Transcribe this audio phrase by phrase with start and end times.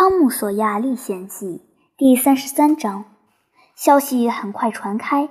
[0.02, 1.46] 《汤姆·索亚历险记》
[1.98, 3.04] 第三十三章，
[3.74, 5.28] 消息很快传开，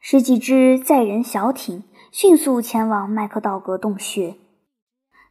[0.00, 4.36] 十几只载人小艇迅速前往麦克道格洞穴，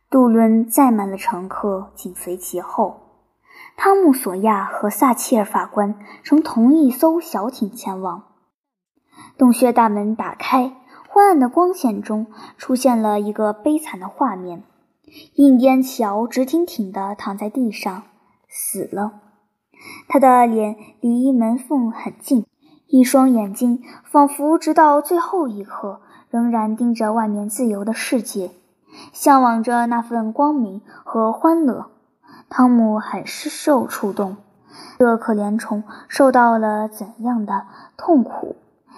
[0.08, 3.00] 渡轮载满了乘客，紧随其后。
[3.76, 8.26] 汤姆·索亚和萨切尔法官乘同一艘小艇前往。
[9.36, 10.76] 洞穴大门打开，
[11.08, 14.62] 昏暗的光线中出现了一个悲惨的画面：
[15.34, 18.04] 印第安乔直挺挺地躺在地上。
[18.50, 19.14] 死了，
[20.08, 22.46] 他的脸离门缝很近，
[22.88, 28.52] 一双眼睛仿佛直到最后一刻仍然盯着外面自由的世界，
[29.14, 31.92] 向往着那份光明和欢乐。
[32.50, 34.38] 汤姆很是受触动，
[34.98, 38.56] 这可怜虫受到了怎样的痛苦？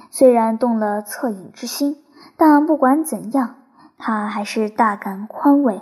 [0.10, 1.98] 虽然动了恻隐之心，
[2.38, 3.56] 但不管怎样，
[3.98, 5.82] 他还是大感宽慰。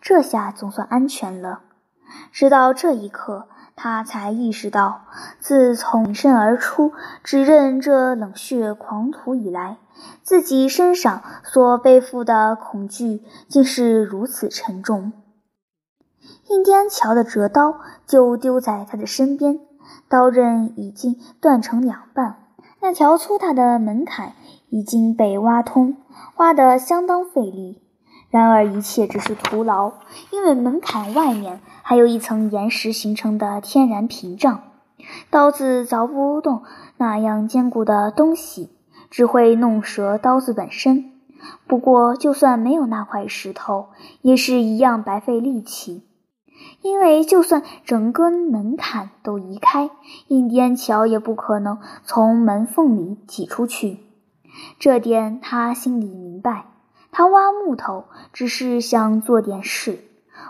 [0.00, 1.60] 这下总算安全了。
[2.32, 5.02] 直到这一刻，他才意识到，
[5.38, 6.92] 自从挺身而出
[7.22, 9.78] 指认这冷血狂徒以来，
[10.22, 15.12] 自己身上所背负的恐惧竟是如此沉重。
[16.48, 19.60] 印第安乔的折刀就丢在他的身边，
[20.08, 22.36] 刀刃已经断成两半，
[22.80, 24.32] 那条粗大的门槛
[24.68, 25.96] 已经被挖通，
[26.36, 27.83] 挖得相当费力。
[28.34, 29.92] 然而一切只是徒劳，
[30.32, 34.60] 因为门槛外面还有一层岩石形成的天然屏障，
[35.30, 36.64] 刀子凿不动
[36.96, 38.70] 那样坚固的东西，
[39.08, 41.12] 只会弄折刀子本身。
[41.68, 43.90] 不过，就算没有那块石头，
[44.20, 46.02] 也是一样白费力气，
[46.82, 49.90] 因为就算整个门槛都移开，
[50.26, 54.00] 印第安乔也不可能从门缝里挤出去。
[54.80, 56.73] 这点他心里明白。
[57.16, 60.00] 他挖木头只是想做点事，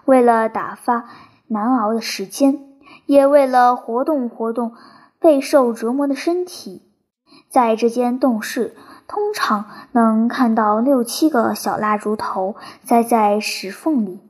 [0.06, 1.04] 为了打发
[1.46, 2.58] 难熬的时间，
[3.04, 4.72] 也为了活动活动
[5.18, 6.80] 备受折磨的身体。
[7.50, 8.74] 在这间洞室，
[9.06, 14.20] 通常能看到六七个小蜡烛头栽在石缝里，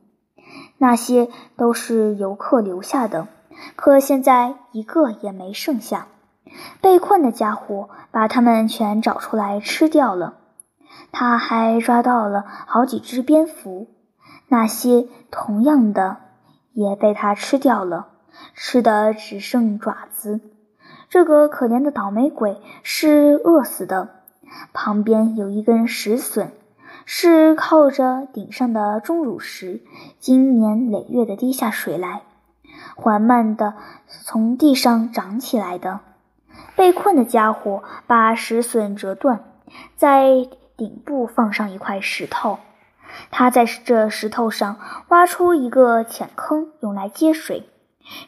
[0.77, 3.29] 那些都是游客留下的，
[3.77, 6.07] 可现在一个也没剩下。
[6.81, 10.33] 被困的家伙把它们全找出来吃掉了。
[11.11, 13.87] 他还抓到了好几只蝙蝠，
[14.47, 16.17] 那些同样的
[16.73, 18.07] 也被他吃掉了，
[18.53, 20.41] 吃的只剩爪子。
[21.09, 24.09] 这个可怜的倒霉鬼是饿死的。
[24.73, 26.51] 旁边有一根石笋，
[27.05, 29.81] 是靠着顶上的钟乳石，
[30.19, 32.23] 经年累月的滴下水来，
[32.95, 33.73] 缓慢地
[34.07, 36.01] 从地上长起来的。
[36.75, 39.45] 被困的家伙把石笋折断，
[39.95, 40.49] 在。
[40.77, 42.59] 顶部放上一块石头，
[43.31, 47.69] 他在这石头上挖出一个浅坑，用来接水。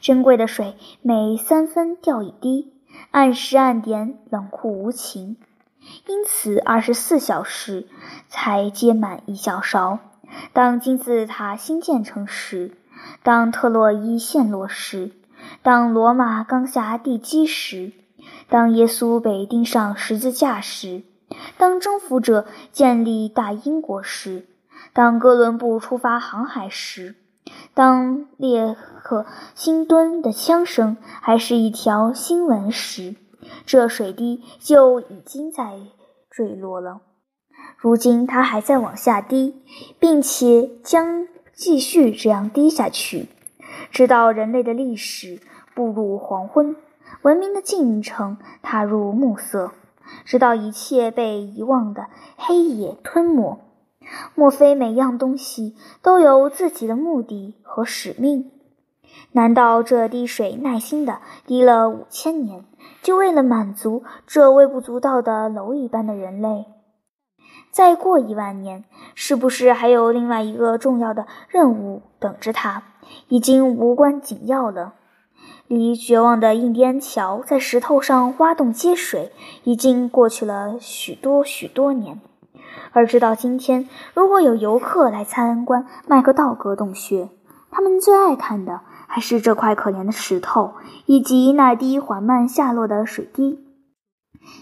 [0.01, 2.73] 珍贵的水每三分掉一滴，
[3.11, 5.37] 按时按点，冷酷无情，
[6.07, 7.87] 因此二十四小时
[8.27, 9.99] 才接满一小勺。
[10.51, 12.77] 当金字塔新建成时，
[13.23, 15.11] 当特洛伊陷落时，
[15.61, 17.91] 当罗马刚下地基时，
[18.49, 21.03] 当耶稣被钉上十字架时。
[21.57, 24.45] 当征服者建立大英国时，
[24.93, 27.15] 当哥伦布出发航海时，
[27.73, 29.25] 当列克
[29.55, 33.15] 星敦的枪声还是一条新闻时，
[33.65, 35.79] 这水滴就已经在
[36.29, 37.01] 坠落了。
[37.77, 39.63] 如今它还在往下滴，
[39.99, 43.27] 并且将继续这样滴下去，
[43.91, 45.41] 直到人类的历史
[45.73, 46.75] 步入黄昏，
[47.21, 49.71] 文明的进程踏入暮色。
[50.25, 53.59] 直到一切被遗忘的黑夜吞没，
[54.35, 58.51] 莫非每样东西都有自己的目的和使命？
[59.31, 62.65] 难道这滴水耐心地滴了五千年，
[63.01, 66.65] 就为了满足这微不足道的蝼蚁般的人类？
[67.71, 68.85] 再过一万年，
[69.15, 72.83] 是不是还有另外一个重要的任务等着他？
[73.29, 74.93] 已经无关紧要了。
[75.67, 79.33] 离绝望的印第安桥在石头上挖洞接水，
[79.63, 82.21] 已经过去了许多许多年。
[82.93, 87.29] 而直到今天，如果有游客来参观麦克道格洞穴，
[87.69, 90.73] 他们最爱看的还是这块可怜的石头，
[91.05, 93.59] 以及那滴缓慢下落的水滴。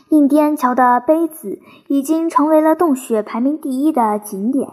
[0.09, 4.69] 印第安桥的杯子已经成为了洞穴排名第一的景点，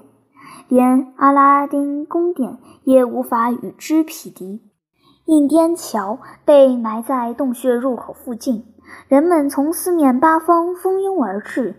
[0.69, 4.72] 连阿拉丁宫殿也无法与之匹敌。
[5.25, 8.67] 印第安桥被埋在洞穴入口附近，
[9.07, 11.77] 人们从四面八方蜂拥而至，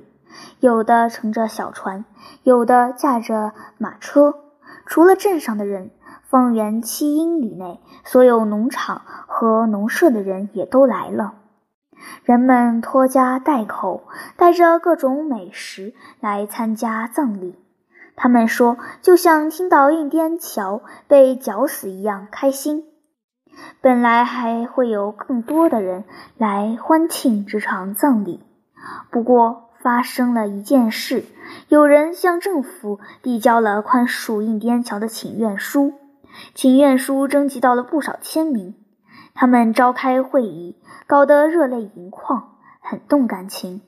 [0.62, 2.06] 有的乘着小船，
[2.44, 4.36] 有的驾着马车。
[4.86, 5.92] 除了镇上的人，
[6.24, 11.34] 方圆七英里内，所有农场和农舍的人也都来了。
[12.24, 14.04] 人们拖家带口，
[14.38, 17.60] 带着各种美食来参加葬礼。
[18.16, 22.86] 他们说，就像听到印第安乔被绞死一样开心。
[23.82, 26.04] 本来还会有更多的人
[26.38, 28.42] 来欢庆这场葬礼，
[29.12, 31.26] 不过发生了一件事：
[31.68, 35.94] 有人向政府递交了宽恕印第安乔的请愿书，
[36.56, 38.76] 请愿书征集到了不少签名。
[39.36, 40.78] 他们召开会议，
[41.08, 43.82] 搞得热泪盈眶，很动感情，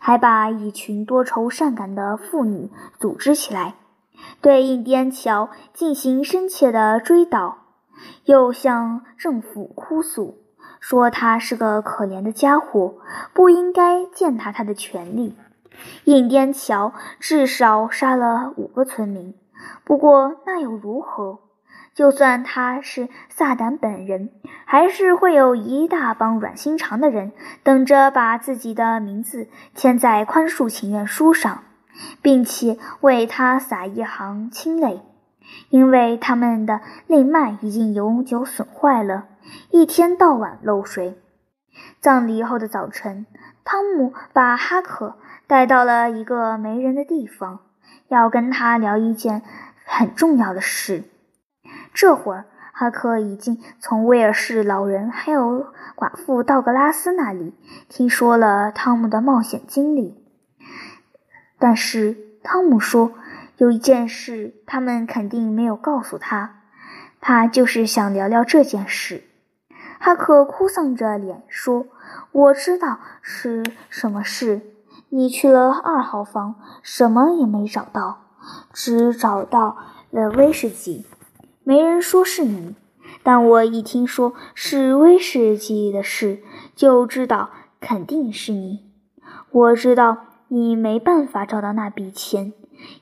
[0.00, 3.74] 还把一群多愁善感的妇女组织起来，
[4.40, 7.65] 对印第安乔进行深切的追悼。
[8.24, 10.38] 又向政府哭诉，
[10.80, 12.96] 说他是个可怜的家伙，
[13.32, 15.36] 不应该践踏他的权利。
[16.04, 19.34] 印第安乔至少杀了五个村民，
[19.84, 21.40] 不过那又如何？
[21.94, 24.30] 就算他是萨旦本人，
[24.66, 27.32] 还是会有一大帮软心肠的人
[27.62, 31.62] 等着把自己的名字签在宽恕请愿书上，
[32.20, 35.00] 并且为他洒一行清泪。
[35.68, 39.26] 因为他们的内脉已经永久损坏了，
[39.70, 41.18] 一天到晚漏水。
[42.00, 43.26] 葬礼后的早晨，
[43.64, 45.16] 汤姆把哈克
[45.46, 47.60] 带到了一个没人的地方，
[48.08, 49.42] 要跟他聊一件
[49.84, 51.04] 很重要的事。
[51.92, 55.66] 这会儿，哈克已经从威尔士老人还有
[55.96, 57.54] 寡妇道格拉斯那里
[57.88, 60.16] 听说了汤姆的冒险经历，
[61.58, 63.12] 但是汤姆说。
[63.58, 66.60] 有一件事，他们肯定没有告诉他，
[67.22, 69.22] 他就是想聊聊这件事。
[69.98, 71.86] 哈克哭丧着脸说
[72.32, 74.60] ：“我知道是什么事。
[75.08, 78.26] 你去了二号房，什么也没找到，
[78.74, 79.78] 只找到
[80.10, 81.06] 了威士忌。
[81.64, 82.76] 没人说是你，
[83.22, 86.42] 但我一听说是威士忌的事，
[86.74, 87.48] 就知道
[87.80, 88.84] 肯定是你。
[89.50, 90.18] 我知道
[90.48, 92.52] 你没办法找到那笔钱。”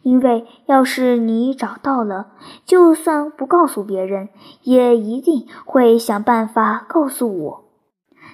[0.03, 2.33] 因为要是你找到了，
[2.65, 4.29] 就算不告诉别人，
[4.63, 7.65] 也一定会想办法告诉我，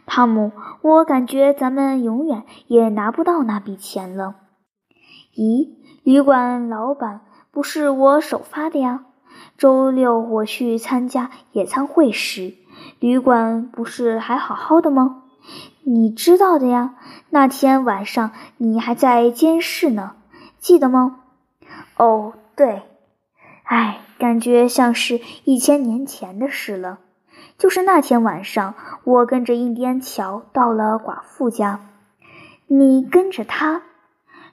[0.06, 0.52] 汤姆。
[0.82, 4.34] 我感觉咱们永远也拿不到那笔钱了。
[5.36, 5.68] 咦，
[6.02, 7.20] 旅馆老板
[7.50, 9.04] 不是我首发的呀？
[9.56, 12.54] 周六我去参加野餐会时，
[12.98, 15.22] 旅馆不是还好好的吗？
[15.84, 16.94] 你知道的呀。
[17.30, 20.12] 那天晚上你还在监视呢，
[20.58, 21.19] 记得吗？
[22.00, 22.80] 哦，对，
[23.64, 27.00] 哎，感觉像是一千年前的事了。
[27.58, 28.74] 就是那天晚上，
[29.04, 31.80] 我跟着印第安乔到了寡妇家。
[32.68, 33.82] 你跟着他？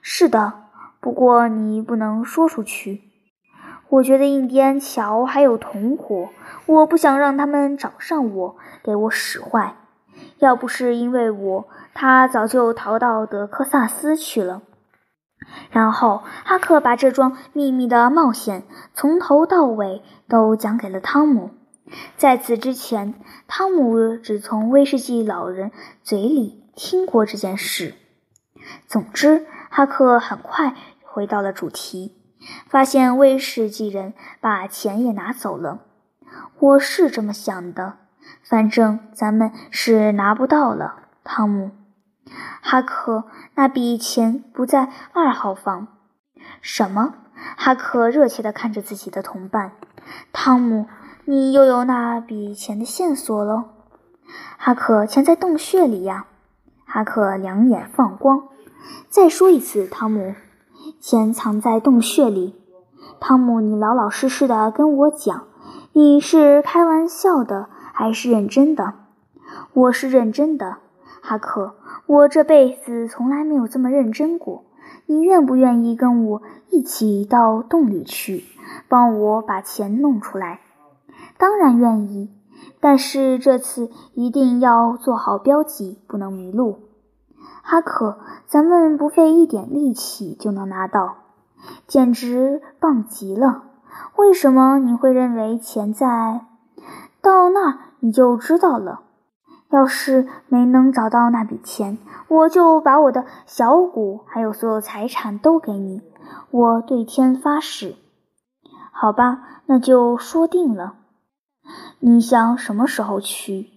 [0.02, 0.64] 是的，
[1.00, 3.00] 不过你不能说出去。
[3.88, 6.28] 我觉得印第安乔还有同伙，
[6.66, 9.74] 我不想让他们找上我，给我使坏。
[10.36, 14.60] 要不是因为我，他早就逃到德克萨斯去了。
[15.70, 18.64] 然后，哈克把这桩秘密的冒险
[18.94, 21.50] 从头到尾都讲给了汤姆。
[22.16, 23.14] 在此之前，
[23.46, 25.70] 汤姆只从威士忌老人
[26.02, 27.94] 嘴里听过这件事。
[28.86, 32.14] 总之，哈克很快回到了主题，
[32.68, 35.80] 发现威士忌人把钱也拿走了。
[36.58, 37.94] 我是这么想的，
[38.42, 41.70] 反正咱们是拿不到了，汤姆。
[42.60, 45.88] 哈克，那笔钱不在二号房。
[46.60, 47.14] 什么？
[47.56, 49.72] 哈克热切地看着自己的同伴。
[50.32, 50.86] 汤姆，
[51.24, 53.66] 你又有那笔钱的线索了？
[54.56, 56.26] 哈克，钱在洞穴里呀。
[56.84, 58.48] 哈克两眼放光。
[59.08, 60.34] 再说一次，汤姆，
[61.00, 62.54] 钱藏在洞穴里。
[63.20, 65.44] 汤姆，你老老实实的跟我讲，
[65.92, 68.94] 你是开玩笑的还是认真的？
[69.72, 70.78] 我是认真的，
[71.20, 71.74] 哈克。
[72.06, 74.64] 我这辈子从来没有这么认真过。
[75.06, 78.44] 你愿不愿意跟我一起到洞里去，
[78.88, 80.60] 帮我把钱弄出来？
[81.38, 82.30] 当然愿意，
[82.80, 86.80] 但是这次一定要做好标记，不能迷路。
[87.62, 91.16] 哈克，咱们不费一点力气就能拿到，
[91.86, 93.64] 简直棒极了！
[94.16, 96.46] 为什么你会认为钱在？
[97.20, 99.02] 到那儿你就知道了。
[99.70, 101.98] 要是没能找到那笔钱，
[102.28, 106.02] 我就把我的小股还有所有财产都给你。
[106.50, 107.96] 我对天发誓。
[108.92, 110.94] 好吧，那就说定了。
[112.00, 113.68] 你想什么时候去？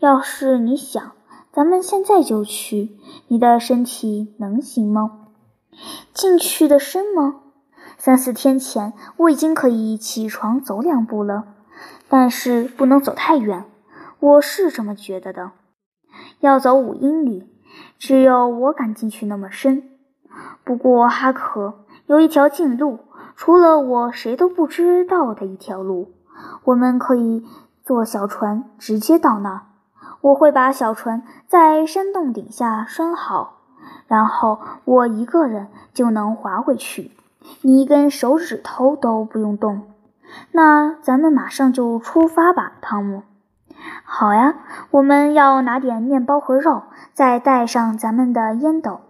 [0.00, 1.12] 要是你想，
[1.52, 2.96] 咱们现在就去。
[3.28, 5.28] 你的身体能行吗？
[6.12, 7.36] 进去的深吗？
[7.96, 11.44] 三四天前，我已经可以起床走两步了，
[12.08, 13.64] 但是不能走太远。
[14.22, 15.50] 我是这么觉得的。
[16.38, 17.50] 要走五英里，
[17.98, 19.82] 只有我敢进去那么深。
[20.62, 23.00] 不过哈克有一条近路，
[23.34, 26.12] 除了我谁都不知道的一条路，
[26.62, 27.44] 我们可以
[27.82, 29.62] 坐小船直接到那儿。
[30.20, 33.62] 我会把小船在山洞顶下拴好，
[34.06, 37.10] 然后我一个人就能划回去，
[37.62, 39.82] 你一根手指头都不用动。
[40.52, 43.24] 那咱们马上就出发吧，汤姆。
[44.04, 44.54] 好呀，
[44.90, 49.00] 我们要拿点面包和肉，再带上咱们的烟斗，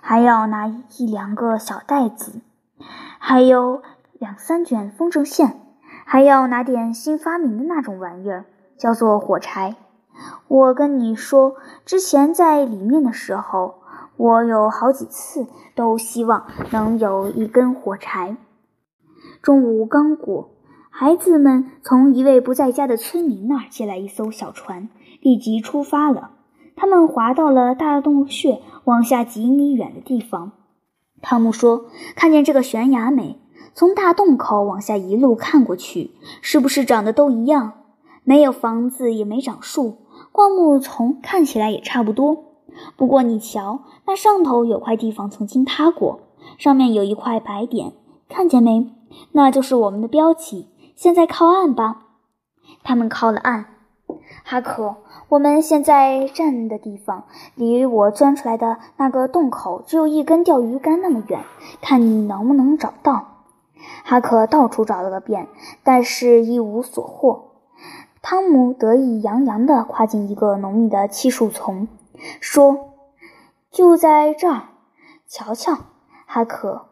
[0.00, 2.40] 还要拿一两个小袋子，
[3.18, 3.82] 还有
[4.12, 5.60] 两三卷风筝线，
[6.04, 8.44] 还要拿点新发明的那种玩意儿，
[8.76, 9.76] 叫做火柴。
[10.48, 11.54] 我跟你说，
[11.84, 13.82] 之前在里面的时候，
[14.16, 18.36] 我有好几次都希望能有一根火柴。
[19.40, 20.50] 中午刚过。
[20.90, 24.88] 孩子们从一位不在家的村民那儿借来一艘小船，
[25.20, 26.30] 立即出发了。
[26.74, 30.52] 他们划到了大洞穴往下几米远的地方。
[31.22, 33.38] 汤姆说：“看见这个悬崖没？
[33.74, 37.74] 从大洞口往下一路看过去，是不是长得都一样？
[38.24, 39.98] 没有房子，也没长树，
[40.32, 42.44] 灌木丛看起来也差不多。
[42.96, 46.20] 不过你瞧，那上头有块地方曾经塌过，
[46.58, 47.92] 上面有一块白点，
[48.28, 48.90] 看见没？
[49.32, 50.66] 那就是我们的标记。”
[50.98, 52.06] 现在靠岸吧，
[52.82, 53.66] 他们靠了岸。
[54.42, 54.96] 哈克，
[55.28, 57.22] 我们现在站的地方
[57.54, 61.44] 离我钻出来的那个洞口只有一根钓鱼竿那么远，
[61.80, 63.44] 看你能不能找到。
[64.02, 65.46] 哈克到处找了个遍，
[65.84, 67.52] 但是一无所获。
[68.20, 71.86] 汤姆得意洋洋地跨进一个浓密的漆树丛，
[72.40, 72.94] 说
[73.70, 74.62] ：“就在这儿，
[75.28, 75.78] 瞧瞧，
[76.26, 76.86] 哈克，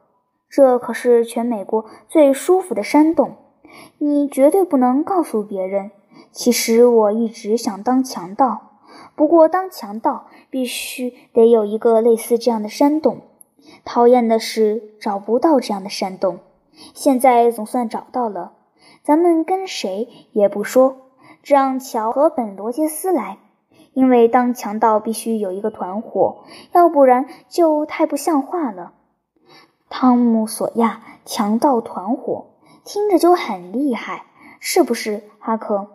[0.48, 3.38] 这可是全美国最舒服的山洞。”
[3.98, 5.90] 你绝对不能告诉别人。
[6.32, 8.78] 其实我一直想当强盗，
[9.14, 13.20] 不过当强盗必须得有一个类似这样的山洞。
[13.84, 16.38] 讨厌的是找不到这样的山洞。
[16.94, 18.52] 现在总算找到了，
[19.02, 20.96] 咱们跟谁也不说，
[21.42, 23.38] 只让乔和本·罗杰斯来，
[23.92, 28.92] 因为当强盗必须有一个团伙，要不然就太不像话了。
[29.88, 32.46] 汤姆·索亚，强盗团伙。
[32.86, 34.26] 听着就很厉害，
[34.60, 35.88] 是不是，哈克？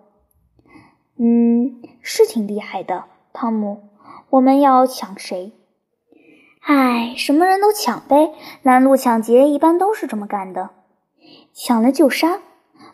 [1.18, 3.90] 嗯，是挺厉害的，汤姆。
[4.30, 5.54] 我们要抢谁？
[6.60, 8.34] 唉，什么人都抢呗。
[8.62, 10.72] 拦路抢劫一般都是这么干的，
[11.54, 12.40] 抢了就杀。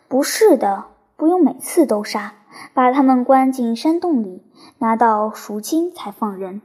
[0.06, 0.84] 不是的，
[1.16, 2.34] 不用每次都杀，
[2.72, 4.44] 把他们关进山洞里，
[4.78, 6.62] 拿到赎金才放人。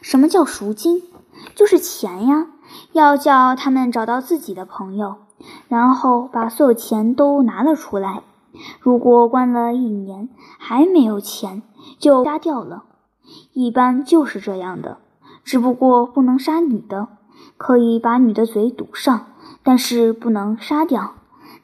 [0.00, 1.02] 什么叫赎金？
[1.56, 2.46] 就是钱呀，
[2.92, 5.25] 要叫他们找到自己的朋友。
[5.68, 8.22] 然后把所有钱都拿了出来。
[8.80, 11.62] 如果关了一年还没有钱，
[11.98, 12.84] 就杀掉了。
[13.52, 14.98] 一般就是这样的，
[15.44, 17.08] 只不过不能杀女的，
[17.56, 19.26] 可以把女的嘴堵上，
[19.62, 21.14] 但是不能杀掉。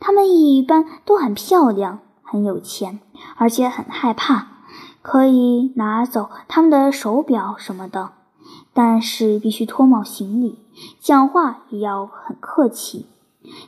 [0.01, 2.99] 他们一般都很漂亮，很有钱，
[3.37, 4.49] 而且很害怕，
[5.01, 8.11] 可以拿走他们的手表什么的，
[8.75, 10.59] 但是必须脱帽行礼，
[10.99, 13.07] 讲话也要很客气。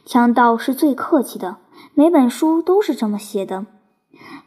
[0.04, 1.56] 强盗是最客气的，
[1.94, 3.66] 每本书都是这么写的。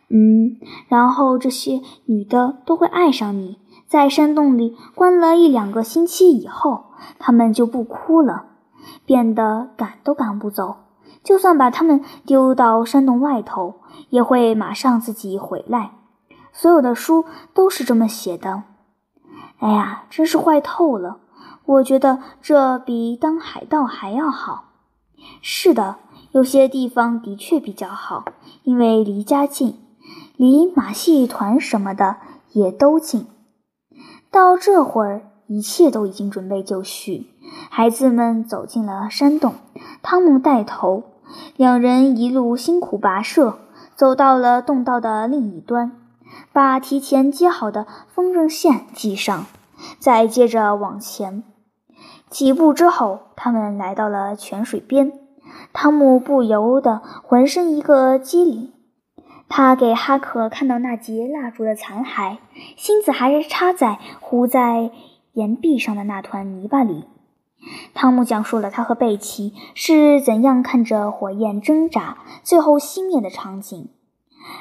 [0.09, 0.57] 嗯，
[0.87, 3.59] 然后这些女的都会爱上你。
[3.87, 6.85] 在山洞里关了一两个星期以后，
[7.19, 8.45] 她们就不哭了，
[9.05, 10.75] 变得赶都赶不走。
[11.23, 13.75] 就算把她们丢到山洞外头，
[14.09, 15.91] 也会马上自己回来。
[16.53, 18.63] 所有的书都是这么写的。
[19.59, 21.19] 哎呀，真是坏透了！
[21.65, 24.66] 我觉得这比当海盗还要好。
[25.41, 25.97] 是的，
[26.31, 28.25] 有些地方的确比较好，
[28.63, 29.79] 因为离家近，
[30.35, 32.17] 离马戏团什么的
[32.51, 33.27] 也都近。
[34.29, 37.27] 到这会儿，一切都已经准备就绪。
[37.69, 39.55] 孩子们走进了山洞，
[40.01, 41.03] 汤姆带头，
[41.55, 43.57] 两人一路辛苦跋涉，
[43.95, 45.93] 走到了洞道的另一端，
[46.51, 49.45] 把提前接好的风筝线系上，
[49.97, 51.43] 再接着往前。
[52.29, 55.13] 几步之后，他们来到了泉水边。
[55.73, 58.73] 汤姆不由得浑身一个激灵。
[59.49, 62.37] 他给哈克看到那截蜡烛的残骸，
[62.75, 64.91] 心子还是插在糊在
[65.31, 67.05] 岩壁上的那团泥巴里。
[67.93, 73.89] 汤姆讲述了他和贝奇是怎样看着火焰挣扎，最后熄灭的场景。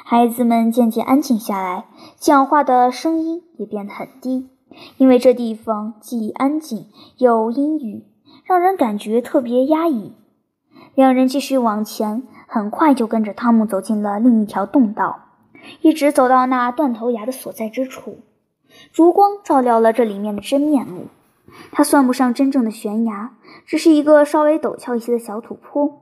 [0.05, 4.49] 孩子们渐渐安静下来，讲话的声音也变得很低。
[4.97, 8.03] 因为这地方既安静又阴郁，
[8.45, 10.13] 让人感觉特别压抑。
[10.95, 15.19] 两人继续往前，很快就跟着汤姆走进了另一条洞道，
[15.81, 18.19] 一直走到那断头崖的所在之处。
[18.91, 21.07] 烛光照亮了这里面的真面目。
[21.71, 26.01] 它算不上真正的悬崖，只是一个稍微陡峭一些的小土坡，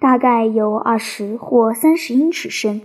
[0.00, 2.80] 大概有二十或三十英尺深。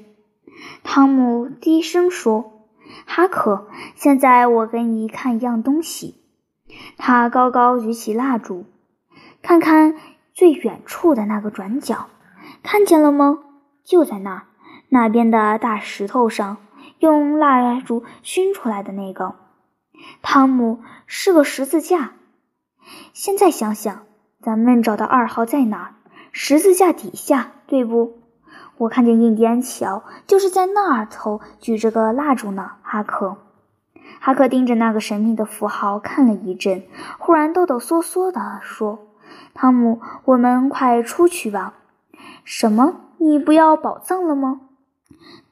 [0.84, 2.57] 汤姆低声说
[3.06, 6.22] ：“哈克，现在我给你看一样东西。”
[6.98, 8.66] 他高高举起蜡烛，
[9.42, 9.96] 看看
[10.34, 12.10] 最远处的那个转角，
[12.64, 13.40] 看见了吗？
[13.84, 14.44] 就在那
[14.90, 16.58] 那边的大石头上，
[17.00, 19.36] 用蜡烛熏出来的那个。
[20.22, 22.14] 汤姆是个十字架。
[23.14, 24.06] 现在想想，
[24.42, 25.94] 咱们找到二号在哪儿？
[26.32, 28.17] 十字架底下，对不？
[28.78, 32.74] 我看见印第安乔就是在那儿头举着个蜡烛呢。
[32.84, 33.38] 哈克，
[34.20, 36.84] 哈克盯着那个神秘的符号看了一阵，
[37.18, 39.00] 忽然哆哆嗦嗦地说
[39.56, 41.74] ：“汤姆，我们快出去吧。
[42.46, 42.96] ”“什么？
[43.18, 44.62] 你不要宝藏了吗？”“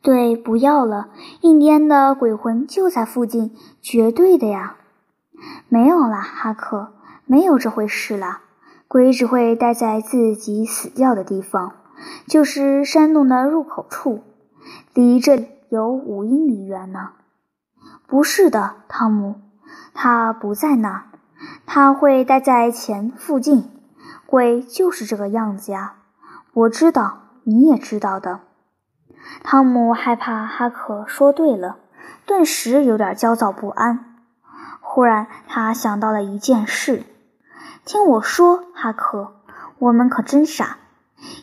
[0.04, 1.10] 对，不要了。
[1.42, 4.76] 印第安的鬼魂就在附近，绝对的呀。
[5.68, 6.94] ”“没有啦，哈克，
[7.26, 8.42] 没有这回事啦。
[8.88, 11.74] 鬼只会待在自己死掉的地方。”
[12.28, 14.24] 就是山洞的入口处，
[14.94, 17.12] 离这里有五英里远呢。
[18.08, 19.42] 不是的，汤姆，
[19.94, 21.04] 他不在那儿，
[21.66, 23.72] 他会待在前附近。
[24.26, 25.96] 鬼就是这个样子呀，
[26.54, 28.42] 我知道，你也知道的。
[29.44, 31.78] 汤姆害怕哈克说对了，
[32.26, 34.16] 顿时有点焦躁不安。
[34.82, 37.04] 忽然，他想到了一件事：
[37.86, 39.36] 听我说，哈克，
[39.80, 40.78] 我们可真傻。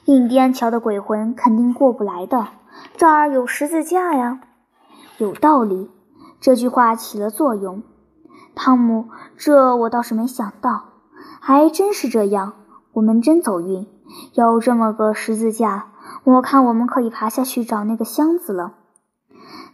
[0.05, 2.49] 印第安桥的鬼魂肯定过不来的，
[2.97, 4.41] 这儿有十字架呀。
[5.19, 5.91] 有道理，
[6.41, 7.83] 这句话起了作用。
[8.55, 10.85] 汤姆，这我倒是没想到，
[11.41, 12.55] 还真是这样。
[12.93, 13.87] 我们真走运，
[14.35, 15.93] 有这么个十字架，
[16.25, 18.75] 我看我们可以爬下去找那个箱子了。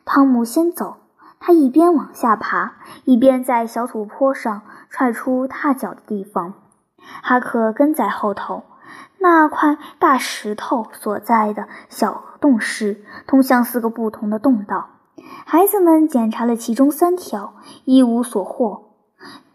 [0.04, 0.98] 汤姆先走，
[1.40, 2.74] 他一边往下爬，
[3.04, 6.54] 一边在小土坡上踹出踏脚的地方。
[7.22, 8.62] 哈克跟在后头。
[9.20, 14.86] 那块大石头所在的小洞室，通向四个不同的洞道。
[15.44, 17.54] 孩子们检查了其中三条，
[17.84, 18.84] 一无所获。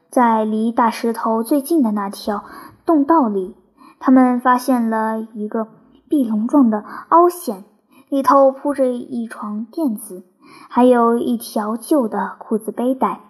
[0.10, 2.44] 在离大石头最近的那条
[2.86, 3.56] 洞道里，
[4.00, 5.68] 他们发现了一个
[6.10, 7.64] 壁笼状的凹陷，
[8.10, 10.24] 里头铺着一床垫子，
[10.70, 13.22] 还有一条旧的裤子背带，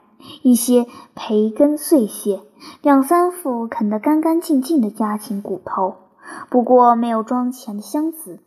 [0.42, 2.42] 一些培根碎屑，
[2.82, 5.96] 两三副啃得干干净净的家禽骨头。
[6.50, 8.40] 不过没有装钱的箱子，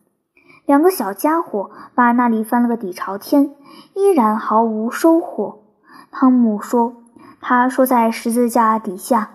[0.64, 3.54] 两个小家伙把那里翻了个底朝天，
[3.94, 5.62] 依然毫无收获。
[6.10, 6.94] 汤姆说
[7.40, 9.30] ：“他说在十字架底下。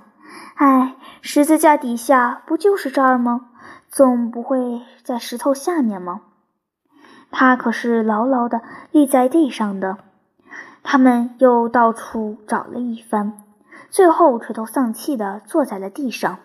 [0.56, 3.50] 哎，十字架底下不就是这儿吗？
[3.90, 6.22] 总不会在石头下面吗？
[7.30, 9.98] 他可是牢牢地立在地上的。”
[10.84, 13.34] 他们又到处找了一番，
[13.92, 16.40] 最后垂头丧气地坐在了地上。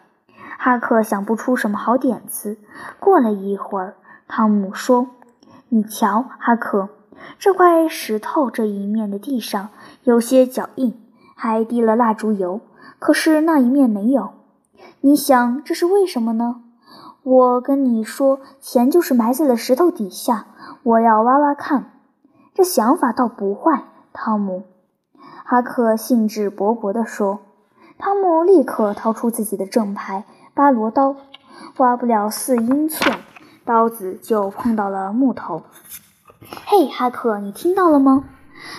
[0.59, 2.59] 哈克想不出什么好点子。
[2.99, 3.95] 过了一会儿，
[4.27, 5.09] 汤姆说
[5.69, 6.89] ：“你瞧，哈克，
[7.39, 9.69] 这块石头这一面的地上
[10.03, 11.01] 有些脚印，
[11.35, 12.61] 还滴了蜡烛油。
[12.99, 14.31] 可是那一面没有。
[15.03, 16.63] 你想这是为什么呢？
[17.23, 20.47] 我跟你说，钱就是埋在了石头底下。
[20.83, 21.93] 我要挖挖看。
[22.55, 24.63] 这想法倒不坏。”汤姆，
[25.45, 27.41] 哈克兴致勃勃地说。
[27.99, 30.25] 汤姆立刻掏出自己的正牌。
[30.57, 31.17] 巴罗刀
[31.77, 33.15] 挖不了四英寸，
[33.67, 35.65] 刀子就碰到了木头。
[36.65, 38.25] 嘿，哈克，你听到了吗？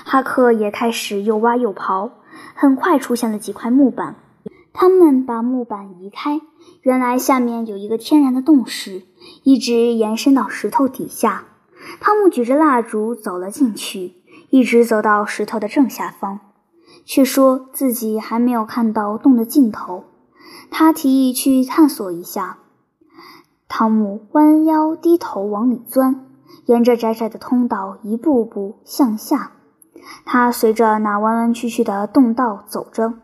[0.03, 2.09] 哈克也开始又挖又刨。
[2.55, 4.15] 很快出现了几块木板，
[4.73, 6.41] 他们把木板移开，
[6.81, 9.03] 原来下面有一个天然的洞室，
[9.43, 11.43] 一直延伸到石头底下。
[11.99, 14.15] 汤姆举着蜡烛走了进去，
[14.49, 16.39] 一直走到石头的正下方，
[17.05, 20.05] 却说自己还没有看到洞的尽头。
[20.69, 22.57] 他提议去探索一下。
[23.67, 26.25] 汤姆弯腰低头往里钻，
[26.65, 29.51] 沿着窄窄的通道一步步向下。
[30.25, 33.15] 他随着那弯弯曲曲的洞道走着，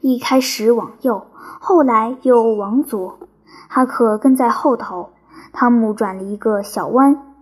[0.00, 1.26] 一开始往右，
[1.60, 3.18] 后来又往左。
[3.68, 5.10] 哈克跟在后头。
[5.52, 7.34] 汤姆转了一个小弯，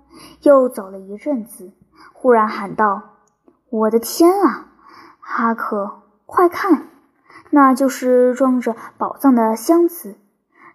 [0.42, 1.72] 又走了一阵子，
[2.14, 3.02] 忽然喊道
[3.68, 4.68] ：“我的天啊！
[5.20, 6.88] 哈克，快看！”
[7.56, 10.16] 那就是装着宝藏的箱子，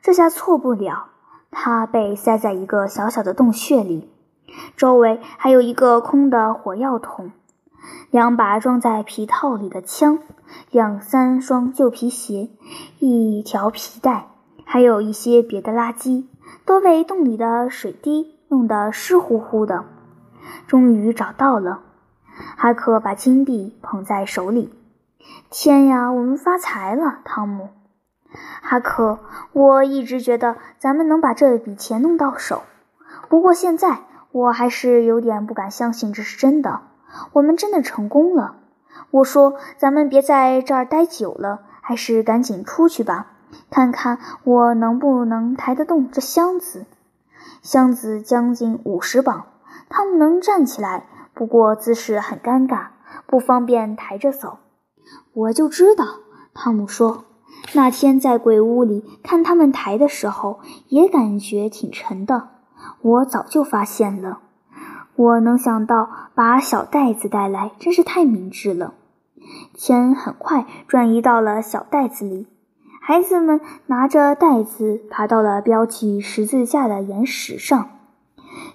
[0.02, 1.10] 这下错不了。
[1.52, 4.10] 它被塞在一个小小的洞穴里，
[4.76, 7.34] 周围还有一个空的火药桶，
[8.10, 10.18] 两把装在皮套里的枪，
[10.72, 12.50] 两三双旧皮鞋，
[12.98, 14.30] 一条皮带，
[14.66, 16.26] 还有一些别的垃圾，
[16.66, 19.86] 都被洞里的水滴弄得湿乎乎的。
[20.66, 21.82] 终于找到了，
[22.58, 24.74] 哈克把金币捧在手里。
[25.50, 27.70] 天呀，我们发财了，汤姆！
[28.62, 29.20] 哈克，
[29.52, 32.64] 我一直觉得咱们能把这笔钱弄到手，
[33.28, 34.00] 不过现在
[34.32, 36.82] 我还是有点不敢相信这是真的。
[37.34, 38.56] 我们真的成功了！
[39.10, 43.28] 我说，咱们别在这儿待久了，还是赶紧出去吧，
[43.70, 46.86] 看看我能不能抬得动这箱子。
[47.62, 49.48] 箱子将近五十磅，
[49.90, 51.04] 汤姆能站起来，
[51.34, 52.88] 不过姿势很尴尬，
[53.26, 54.60] 不方便抬着走。
[55.34, 56.06] 我就知道，
[56.54, 57.26] 汤姆说。
[57.74, 62.50] 那天在鬼屋里看他们抬的时候，也感觉挺沉的。
[63.02, 64.40] 我早就发现了。
[65.16, 68.94] 我能想到把小袋子带来，真是太明智了。
[69.76, 72.48] 钱很快转移到了小袋子里。
[73.00, 77.90] 孩子们拿着袋子爬到了标记十字架的岩石上。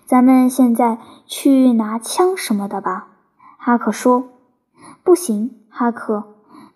[0.05, 3.09] 咱们现在去拿枪什么的吧，
[3.59, 4.29] 哈克说。
[5.03, 6.25] 不行，哈克，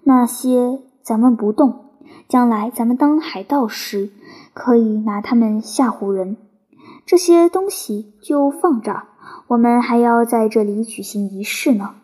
[0.02, 1.86] 那些咱们不动。
[2.28, 4.10] 将来咱们当海盗时，
[4.52, 6.36] 可以拿他们吓唬人。
[7.06, 9.06] 这些东西就放这儿，
[9.46, 11.94] 我们还要在这里举行仪式呢。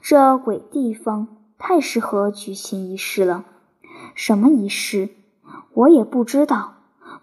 [0.00, 1.26] 这鬼地方
[1.58, 3.44] 太适合举行仪式了。
[4.14, 5.08] 什么仪式？
[5.72, 6.74] 我也不知道。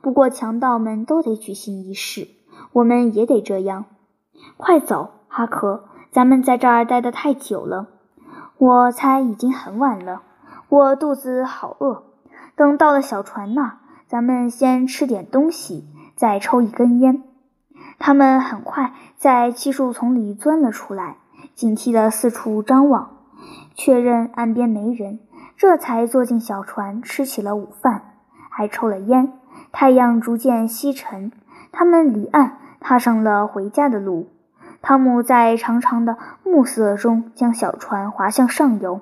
[0.02, 2.28] 不过强盗们都得举行仪式，
[2.74, 3.86] 我们也得这样。
[4.58, 7.88] 快走，哈克，咱们在这儿待得太久了。
[8.62, 10.22] 我猜已经很晚了，
[10.70, 12.04] 我肚子好饿。
[12.56, 17.24] 等到了小船那，咱们先吃点东西，再抽一根烟。
[17.98, 21.16] 他们很快在漆树丛里钻了出来，
[21.56, 23.10] 警惕地四处张望，
[23.74, 25.18] 确认岸边没人，
[25.58, 28.14] 这才坐进小船吃起了午饭，
[28.52, 29.34] 还抽了烟。
[29.72, 31.32] 太阳逐渐西沉，
[31.72, 34.28] 他们离岸，踏上了回家的路。
[34.82, 39.02] 汤姆在长长的暮色中将小船划向上游。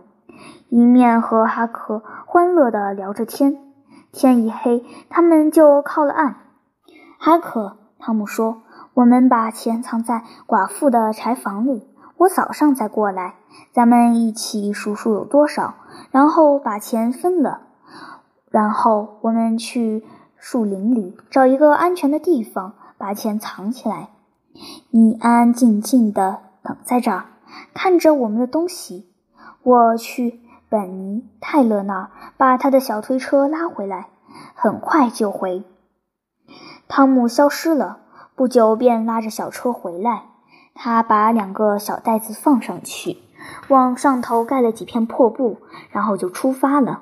[0.68, 3.58] 一面和哈克欢乐地聊着天，
[4.12, 6.36] 天一黑，他们就靠了岸。
[7.18, 8.62] 哈克，汤姆说
[8.94, 11.88] ：“我们把钱藏在寡妇的柴房里，
[12.18, 13.36] 我早上再过来，
[13.72, 15.76] 咱们一起数数有多少，
[16.12, 17.62] 然后把钱分了。
[18.52, 20.06] 然后我们去
[20.38, 24.10] 树林里找一个安全的地方，把钱藏起来。
[24.92, 27.26] 你安安静静地等在这儿，
[27.74, 29.10] 看着我们的东西。
[29.64, 34.10] 我去。”本尼泰勒那儿把他的小推车拉回来，
[34.54, 35.64] 很快就回。
[36.88, 38.02] 汤姆消失了，
[38.36, 40.26] 不久便拉着小车回来。
[40.76, 43.18] 他把两个小袋子放上去，
[43.70, 45.58] 往上头盖了几片破布，
[45.90, 47.02] 然后就出发了。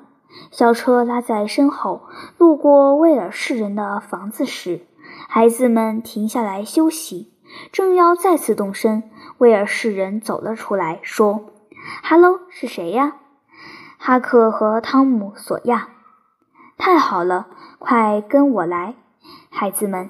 [0.50, 2.04] 小车拉在身后，
[2.38, 4.86] 路过威尔士人的房子时，
[5.28, 7.34] 孩子们停下来休息，
[7.72, 11.50] 正要再次动身，威尔士人走了出来，说
[12.02, 13.16] 哈喽，是谁呀？”
[13.98, 15.88] 哈克和汤姆·索亚，
[16.76, 18.94] 太好了，快跟我来，
[19.50, 20.08] 孩子们，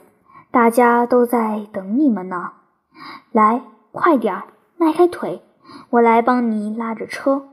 [0.51, 2.53] 大家都在等你们呢。
[3.33, 4.45] 来，快点儿，
[4.77, 5.43] 迈开腿，
[5.91, 7.49] 我来帮你拉着车。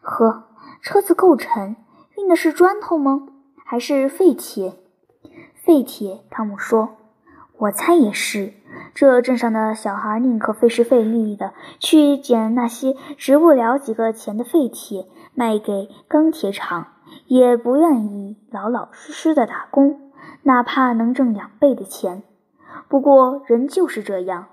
[0.00, 0.44] 呵，
[0.80, 1.76] 车子够沉，
[2.16, 3.26] 运的是砖头吗？
[3.64, 4.78] 还是废铁？
[5.54, 6.96] 废铁，汤姆说。
[7.58, 8.52] 我猜也是。
[8.94, 15.06] 这镇上的小孩宁可费时费力的去捡那些值不了几个钱的废铁。
[15.38, 16.86] 卖给钢铁厂，
[17.26, 20.10] 也不愿意老老实实的打工，
[20.44, 22.22] 哪怕能挣两倍的钱。
[22.88, 24.46] 不过人就是这样。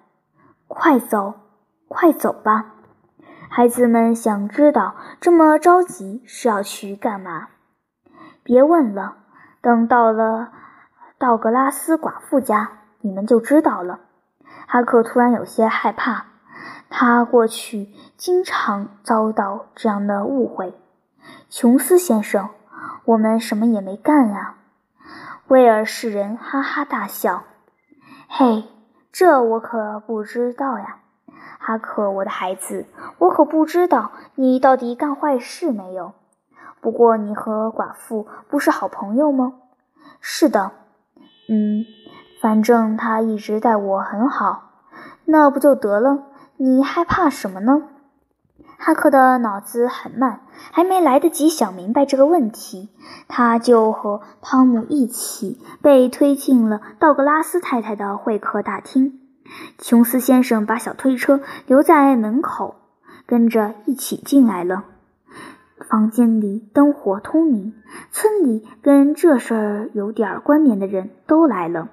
[0.67, 1.35] 快走，
[1.87, 2.73] 快走吧！
[3.47, 7.47] 孩子们想知道这么着急是要去干嘛？
[8.43, 9.19] 别问了，
[9.61, 10.49] 等到了
[11.17, 12.71] 道格拉斯寡妇家，
[13.03, 13.99] 你们就知道了。
[14.67, 16.25] 哈克突然有些害怕。
[16.89, 20.73] 他过去经常遭到这样的误会。
[21.49, 22.49] 琼斯先生，
[23.05, 24.57] 我们什么也没干啊！
[25.47, 27.43] 威尔士人哈哈大笑。
[28.29, 28.65] 嘿，
[29.11, 30.99] 这我可不知道呀，
[31.57, 32.85] 哈克，我的孩子，
[33.17, 36.13] 我可不知道你到底干坏事没有。
[36.79, 39.53] 不过你和寡妇不是好朋友吗？
[40.21, 40.71] 是的。
[41.49, 41.85] 嗯，
[42.43, 44.71] 反正他一直待我很好，
[45.23, 46.25] 那不就得了？
[46.57, 47.83] 你害怕什么呢？
[48.77, 50.41] 哈克的脑子很慢，
[50.73, 52.89] 还没来得及想明白这个问题，
[53.29, 59.21] 他就和汤姆一起被推进了道格拉斯太太的会客大厅。
[59.77, 62.75] 琼斯先生把小推车留在门口，
[63.25, 64.83] 跟着一起进来了。
[65.89, 67.73] 房间里灯火通明，
[68.11, 71.87] 村里跟这事儿有点关联的人都来了。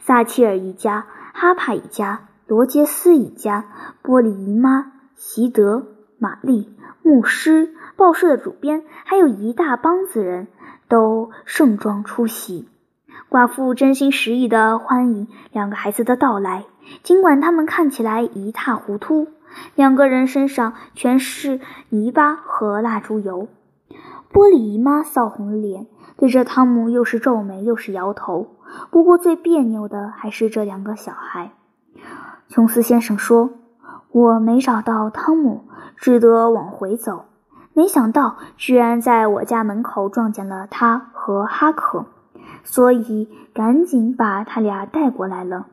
[0.00, 3.66] 撒切尔一家、哈帕一家、罗杰斯一家、
[4.02, 5.86] 波利姨妈、席德、
[6.18, 10.48] 玛丽、牧师、报社的主编，还有一大帮子人
[10.88, 12.68] 都盛装出席。
[13.28, 16.64] 寡妇真心实意地欢迎两个孩子的到来，
[17.02, 19.28] 尽管他们看起来一塌糊涂，
[19.74, 21.60] 两个人身上全是
[21.90, 23.48] 泥巴和蜡烛油。
[24.32, 25.86] 玻璃姨妈臊红了脸，
[26.16, 28.56] 对着汤姆又是皱眉又是摇头。
[28.90, 31.52] 不过最别扭的还是这两个小孩。
[32.48, 33.50] 琼斯先生说
[34.12, 35.64] ：“我没找到汤姆，
[35.96, 37.24] 只得往回走，
[37.72, 42.06] 没想到居然在我家门口撞见了他和哈克。”
[42.64, 45.66] 所以赶紧把他俩带过来了。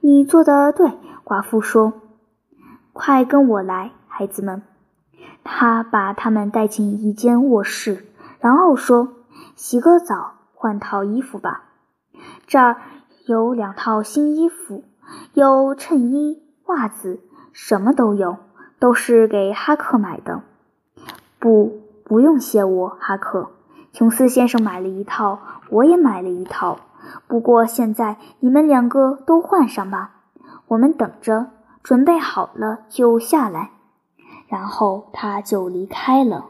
[0.00, 1.92] 你做的对，寡妇说
[2.92, 4.62] ：“快跟我来，孩子们。”
[5.44, 8.06] 他把他们带进一间卧室，
[8.40, 9.08] 然后说
[9.56, 11.64] ：“洗个澡，换套衣服吧。
[12.46, 12.76] 这儿
[13.26, 14.84] 有两套新衣服，
[15.34, 17.20] 有衬衣、袜子，
[17.52, 18.36] 什么都有，
[18.78, 20.42] 都是给哈克买的。
[21.38, 23.50] 不，不用谢我，哈克。”
[23.92, 26.78] 琼斯先生买了一套，我也买了一套。
[27.26, 30.12] 不过现在你们两个都换上吧，
[30.68, 31.48] 我们等着，
[31.82, 33.72] 准备好了就下来。
[34.52, 36.44] 然后他就离开了。